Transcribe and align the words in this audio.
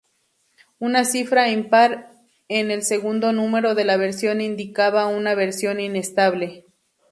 Una 0.79 1.05
cifra 1.05 1.47
impar 1.49 2.09
en 2.49 2.71
el 2.71 2.81
segundo 2.81 3.33
número 3.33 3.75
de 3.75 3.85
la 3.85 3.97
versión 3.97 4.41
indicaba 4.41 5.05
una 5.05 5.35
versión 5.35 5.79
inestable. 5.79 6.65